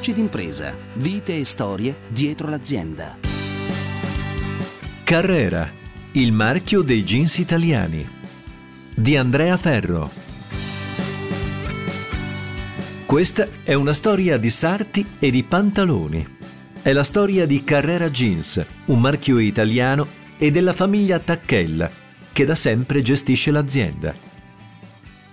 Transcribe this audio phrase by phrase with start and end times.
[0.00, 3.18] Voci d'impresa, vite e storie dietro l'azienda.
[5.04, 5.70] Carrera,
[6.12, 8.08] il marchio dei jeans italiani.
[8.94, 10.10] Di Andrea Ferro.
[13.04, 16.26] Questa è una storia di sarti e di pantaloni.
[16.80, 20.06] È la storia di Carrera Jeans, un marchio italiano
[20.38, 21.90] e della famiglia Tacchella,
[22.32, 24.14] che da sempre gestisce l'azienda.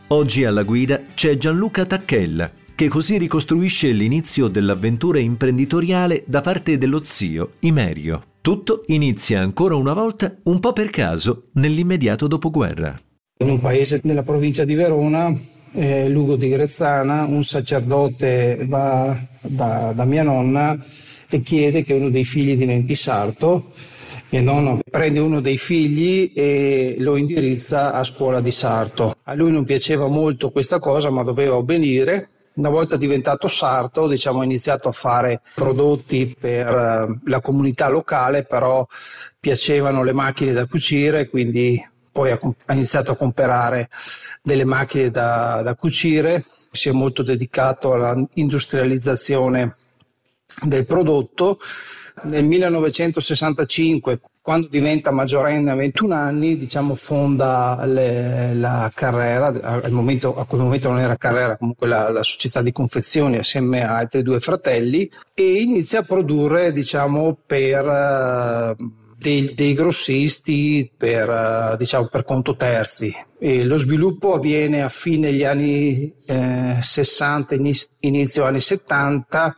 [0.08, 7.04] Oggi alla guida c'è Gianluca Tacchella, che così ricostruisce l'inizio dell'avventura imprenditoriale da parte dello
[7.04, 8.35] zio Imerio.
[8.40, 12.95] Tutto inizia ancora una volta un po' per caso nell'immediato dopoguerra.
[13.40, 15.35] In un paese nella provincia di Verona
[15.71, 20.77] eh, Lugo di Grezzana, un sacerdote va da, da, mia nonna
[21.32, 23.71] e chiede che uno dei figli diventi sarto.
[24.30, 29.15] Mio nonno prende uno dei figli e lo indirizza a scuola di sarto.
[29.24, 32.30] A lui non piaceva molto questa cosa, ma doveva obbedire.
[32.58, 38.46] Una volta diventato sarto, diciamo, ha iniziato a fare prodotti per eh, la comunità locale,
[38.46, 38.86] però
[39.40, 41.80] piacevano le macchine da cucire, quindi
[42.12, 43.90] poi ha iniziato a comprare
[44.41, 49.76] delle macchine da, da cucire, si è molto dedicato all'industrializzazione
[50.64, 51.60] del prodotto.
[52.24, 60.37] Nel 1965, quando diventa maggiorenne a 21 anni, diciamo, fonda le, la carriera, al momento,
[60.37, 64.23] a quel momento non era carriera, comunque la, la, società di confezioni assieme a altri
[64.23, 68.78] due fratelli e inizia a produrre diciamo, per
[69.18, 73.13] dei, dei grossisti per, eh, diciamo, per conto terzi.
[73.38, 77.53] E lo sviluppo avviene a fine degli anni eh, 60,
[78.00, 79.56] inizio anni 70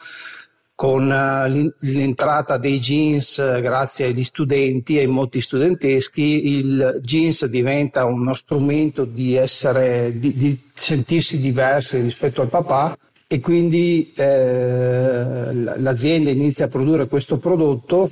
[0.79, 7.47] con uh, l'entrata dei jeans uh, grazie agli studenti e ai moti studenteschi, il jeans
[7.47, 12.97] diventa uno strumento di, essere, di, di sentirsi diversi rispetto al papà
[13.27, 18.09] e quindi eh, l'azienda inizia a produrre questo prodotto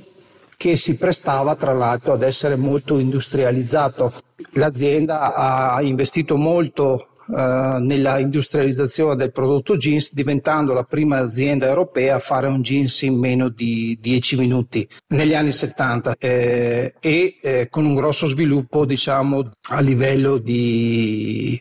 [0.58, 4.12] che si prestava tra l'altro ad essere molto industrializzato.
[4.52, 12.14] L'azienda ha investito molto Uh, nella industrializzazione del prodotto jeans, diventando la prima azienda europea
[12.14, 17.68] a fare un jeans in meno di 10 minuti negli anni 70 eh, e eh,
[17.68, 21.60] con un grosso sviluppo diciamo a livello di,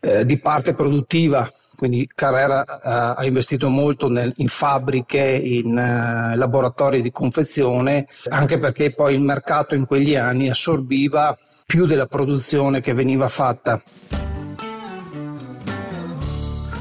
[0.00, 6.36] eh, di parte produttiva quindi Carrera uh, ha investito molto nel, in fabbriche, in uh,
[6.36, 12.80] laboratori di confezione, anche perché poi il mercato in quegli anni assorbiva più della produzione
[12.80, 13.80] che veniva fatta.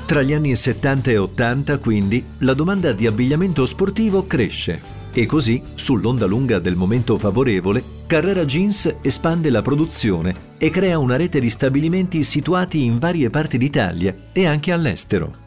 [0.05, 4.79] Tra gli anni 70 e 80, quindi, la domanda di abbigliamento sportivo cresce
[5.11, 11.15] e così, sull'onda lunga del momento favorevole, Carrera Jeans espande la produzione e crea una
[11.15, 15.37] rete di stabilimenti situati in varie parti d'Italia e anche all'estero.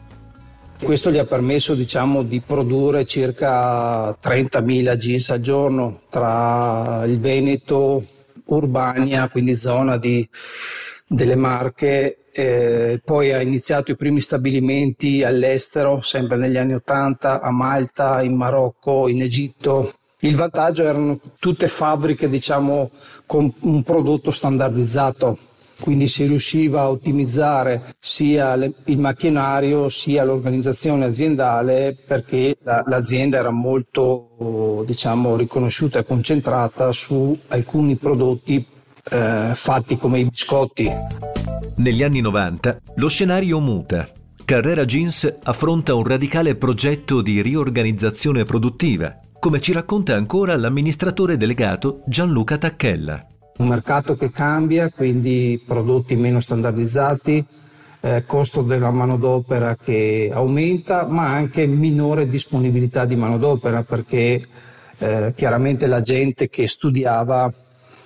[0.83, 8.03] Questo gli ha permesso diciamo, di produrre circa 30.000 jeans al giorno tra il Veneto,
[8.43, 10.27] Urbania, quindi zona di,
[11.11, 17.49] delle Marche eh, poi ha iniziato i primi stabilimenti all'estero, sempre negli anni Ottanta, a
[17.49, 19.91] Malta, in Marocco, in Egitto.
[20.19, 22.91] Il vantaggio erano tutte fabbriche, diciamo,
[23.25, 25.37] con un prodotto standardizzato,
[25.79, 33.37] quindi si riusciva a ottimizzare sia le, il macchinario sia l'organizzazione aziendale perché la, l'azienda
[33.37, 38.65] era molto diciamo, riconosciuta e concentrata su alcuni prodotti
[39.09, 40.89] eh, fatti come i biscotti.
[41.77, 44.07] Negli anni 90 lo scenario muta.
[44.45, 52.01] Carrera Jeans affronta un radicale progetto di riorganizzazione produttiva, come ci racconta ancora l'amministratore delegato
[52.05, 53.25] Gianluca Tacchella.
[53.57, 57.45] Un mercato che cambia, quindi prodotti meno standardizzati,
[58.01, 64.41] eh, costo della manodopera che aumenta, ma anche minore disponibilità di manodopera perché
[64.97, 67.51] eh, chiaramente la gente che studiava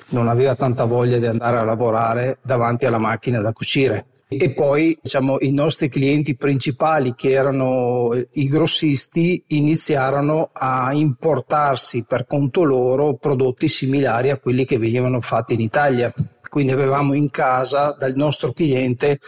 [0.09, 4.05] non aveva tanta voglia di andare a lavorare davanti alla macchina da cucire.
[4.37, 12.25] E poi diciamo, i nostri clienti principali, che erano i grossisti, iniziarono a importarsi per
[12.25, 16.11] conto loro prodotti similari a quelli che venivano fatti in Italia.
[16.49, 19.19] Quindi avevamo in casa dal nostro cliente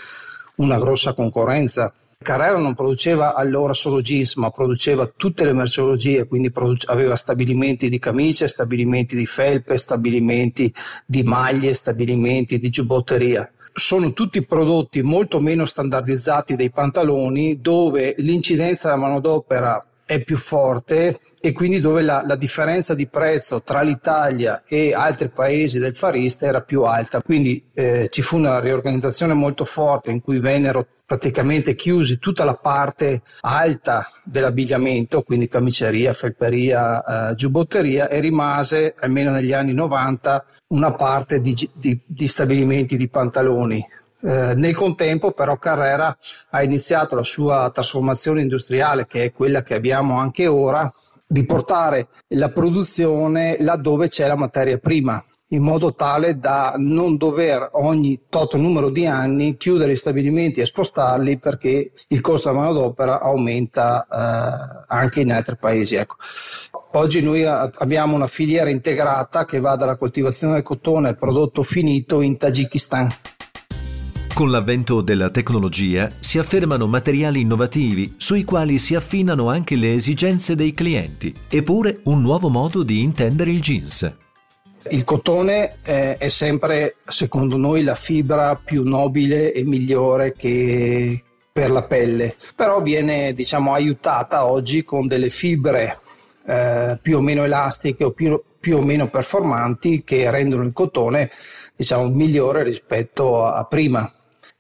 [0.58, 1.94] una grossa concorrenza.
[2.22, 7.90] Carrera non produceva allora solo jeans, ma produceva tutte le merceologie, quindi produce, aveva stabilimenti
[7.90, 10.74] di camicie, stabilimenti di felpe, stabilimenti
[11.06, 13.52] di maglie, stabilimenti di giubbotteria.
[13.74, 21.20] Sono tutti prodotti molto meno standardizzati dei pantaloni dove l'incidenza della manodopera è più forte
[21.42, 26.16] e quindi dove la, la, differenza di prezzo tra l'Italia e altri paesi del Far
[26.16, 27.22] East era più alta.
[27.22, 32.56] Quindi eh, ci fu una riorganizzazione molto forte in cui vennero praticamente chiusi tutta la
[32.56, 40.94] parte alta dell'abbigliamento, quindi camiceria, felperia, eh, giubbotteria e rimase, almeno negli anni 90, una
[40.94, 43.86] parte di, di, di stabilimenti di pantaloni
[44.26, 46.18] eh, nel contempo però Carrera
[46.50, 50.92] ha iniziato la sua trasformazione industriale, che è quella che abbiamo anche ora,
[51.28, 57.70] di portare la produzione laddove c'è la materia prima in modo tale da non dover
[57.74, 63.22] ogni tot numero di anni chiudere i stabilimenti e spostarli perché il costo della manodopera
[63.22, 65.96] aumenta eh, anche in altri paesi.
[65.96, 66.16] Ecco.
[66.94, 72.22] Oggi noi abbiamo una filiera integrata che va dalla coltivazione del cotone al prodotto finito
[72.22, 73.10] in Tagikistan.
[74.36, 80.56] Con l'avvento della tecnologia si affermano materiali innovativi sui quali si affinano anche le esigenze
[80.56, 84.14] dei clienti, eppure un nuovo modo di intendere il jeans.
[84.90, 91.72] Il cotone eh, è sempre, secondo noi, la fibra più nobile e migliore che per
[91.72, 95.98] la pelle, però viene diciamo, aiutata oggi con delle fibre
[96.46, 101.32] eh, più o meno elastiche o più, più, o meno performanti che rendono il cotone
[101.74, 104.12] diciamo, migliore rispetto a prima.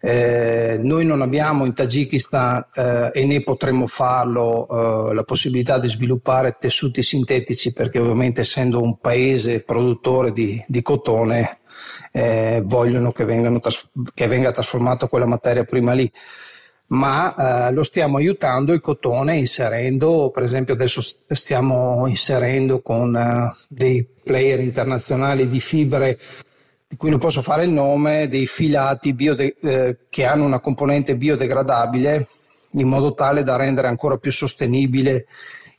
[0.07, 5.87] Eh, noi non abbiamo in Tagikistan eh, e né potremmo farlo eh, la possibilità di
[5.87, 11.57] sviluppare tessuti sintetici perché ovviamente essendo un paese produttore di, di cotone
[12.11, 13.25] eh, vogliono che,
[13.59, 16.11] tras- che, venga trasformata quella materia prima lì.
[16.87, 23.55] Ma eh, lo stiamo aiutando il cotone inserendo, per esempio adesso stiamo inserendo con eh,
[23.69, 26.19] dei player internazionali di fibre
[26.97, 32.27] cui non posso fare il nome, dei filati biode- eh, che hanno una componente biodegradabile
[32.71, 35.25] in modo tale da rendere ancora più sostenibile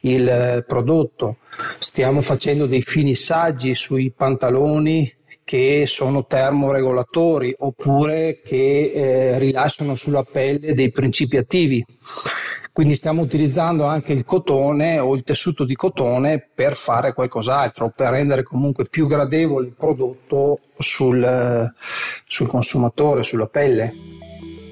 [0.01, 1.37] il eh, prodotto.
[1.79, 5.11] Stiamo facendo dei finissaggi sui pantaloni
[5.45, 11.85] che sono termoregolatori oppure che eh, rilasciano sulla pelle dei principi attivi.
[12.77, 18.11] Quindi stiamo utilizzando anche il cotone o il tessuto di cotone per fare qualcos'altro, per
[18.11, 21.73] rendere comunque più gradevole il prodotto sul,
[22.27, 23.95] sul consumatore, sulla pelle.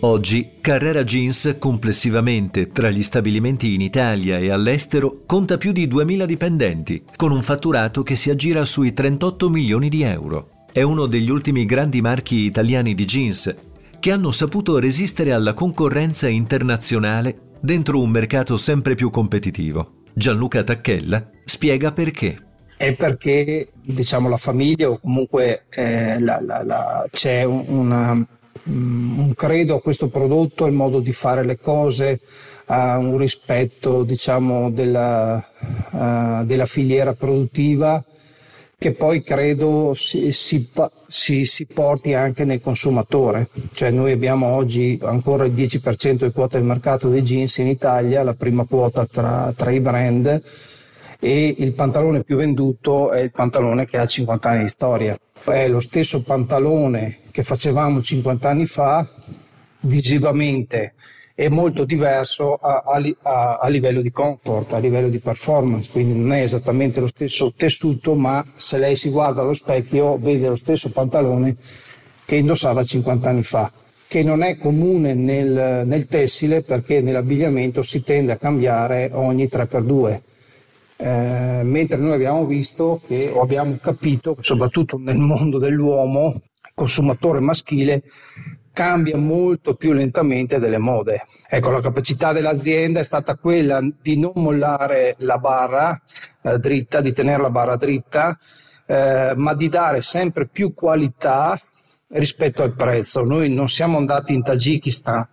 [0.01, 6.25] Oggi Carrera Jeans complessivamente tra gli stabilimenti in Italia e all'estero conta più di 2.000
[6.27, 10.67] dipendenti, con un fatturato che si aggira sui 38 milioni di euro.
[10.71, 13.55] È uno degli ultimi grandi marchi italiani di jeans
[13.99, 20.03] che hanno saputo resistere alla concorrenza internazionale dentro un mercato sempre più competitivo.
[20.13, 22.39] Gianluca Tacchella spiega perché.
[22.77, 28.23] È perché diciamo, la famiglia o comunque eh, la, la, la, c'è una,
[28.65, 32.21] un credo a questo prodotto, il modo di fare le cose,
[32.67, 35.43] a un rispetto diciamo, della,
[35.91, 38.05] uh, della filiera produttiva
[38.85, 40.69] che poi credo si, si,
[41.07, 43.49] si, si, porti anche nel consumatore.
[43.73, 48.23] Cioè noi abbiamo oggi ancora il 10% di quota del mercato dei jeans in Italia,
[48.23, 50.43] la prima quota tra, tra i brand
[51.19, 55.19] e il pantalone più venduto è il pantalone che ha 50 anni di storia.
[55.43, 59.09] È lo stesso pantalone che facevamo 50 anni fa,
[59.81, 60.93] visivamente
[61.37, 66.33] è molto diverso a, a, a, livello di comfort, a livello di performance, quindi non
[66.33, 70.91] è esattamente lo stesso tessuto, ma se lei si guarda allo specchio vede lo stesso
[70.91, 71.57] pantalone
[72.25, 73.73] che indossava 50 anni fa,
[74.07, 80.21] che non è comune nel, nel tessile perché nell'abbigliamento si tende a cambiare ogni 3x2.
[80.97, 86.43] Eh, mentre noi abbiamo visto che, o abbiamo capito, soprattutto nel mondo dell'uomo,
[86.75, 88.05] consumatore maschile,
[88.75, 91.23] cambia molto più lentamente delle mode.
[91.49, 95.99] Ecco, la capacità dell'azienda è stata quella di non mollare la barra
[96.43, 98.37] eh, dritta, di tenere la barra dritta,
[98.85, 101.59] eh, ma di dare sempre più qualità
[102.09, 103.25] rispetto al prezzo.
[103.25, 105.27] Noi non siamo andati in Tagikistan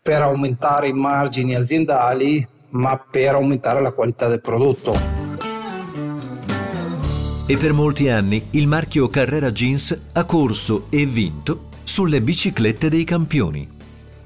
[0.00, 5.20] per aumentare i margini aziendali, ma per aumentare la qualità del prodotto.
[7.46, 13.04] E per molti anni il marchio Carrera Jeans ha corso e vinto sulle biciclette dei
[13.04, 13.68] campioni.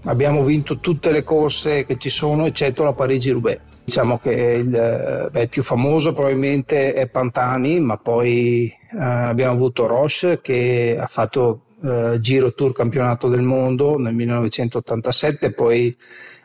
[0.04, 3.58] Abbiamo vinto tutte le corse che ci sono, eccetto la Parigi-Roubaix.
[3.84, 10.40] Diciamo che il, beh, più famoso probabilmente è Pantani, ma poi eh, abbiamo avuto Roche
[10.40, 15.96] che ha fatto eh, Giro Tour Campionato del Mondo nel 1987, poi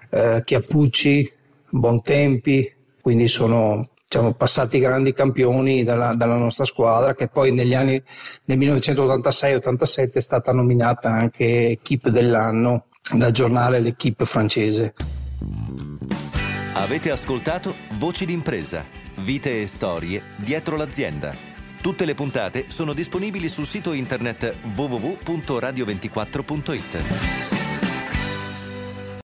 [0.10, 1.32] eh, Chiappucci,
[1.70, 8.04] Bontempi, quindi sono diciamo, passati grandi campioni dalla, dalla, nostra squadra che poi negli anni
[8.46, 14.94] nel 1986-87 è stata nominata anche equipe dell'anno dal giornale L'Equipe francese.
[16.74, 18.84] Avete ascoltato Voci d'impresa,
[19.20, 21.34] vite e storie dietro l'azienda.
[21.82, 27.61] Tutte le puntate sono disponibili sul sito internet www.radio24.it.